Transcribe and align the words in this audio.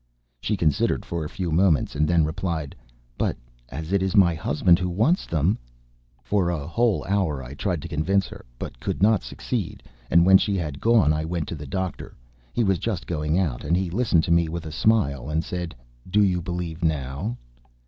She 0.39 0.57
considered 0.57 1.05
for 1.05 1.23
a 1.23 1.29
few 1.29 1.51
moments, 1.51 1.93
and 1.95 2.07
then 2.07 2.25
replied: 2.25 2.75
"But 3.19 3.37
as 3.69 3.91
it 3.91 4.01
is 4.01 4.15
my 4.15 4.33
husband 4.33 4.79
who 4.79 4.89
wants 4.89 5.27
them..." 5.27 5.59
For 6.23 6.49
a 6.49 6.65
whole 6.65 7.05
hour 7.07 7.43
I 7.43 7.53
tried 7.53 7.83
to 7.83 7.87
convince 7.87 8.27
her, 8.29 8.43
but 8.57 8.79
could 8.79 9.03
not 9.03 9.21
succeed, 9.21 9.83
and 10.09 10.25
when 10.25 10.39
she 10.39 10.57
had 10.57 10.81
gone 10.81 11.13
I 11.13 11.23
went 11.23 11.47
to 11.49 11.55
the 11.55 11.67
doctor. 11.67 12.15
He 12.51 12.63
was 12.63 12.79
just 12.79 13.05
going 13.05 13.37
out, 13.37 13.63
and 13.63 13.77
he 13.77 13.91
listened 13.91 14.23
to 14.23 14.31
me 14.31 14.49
with 14.49 14.65
a 14.65 14.71
smile, 14.71 15.29
and 15.29 15.43
said: 15.43 15.75
"Do 16.09 16.23
you 16.23 16.41
believe 16.41 16.83
now?" 16.83 17.37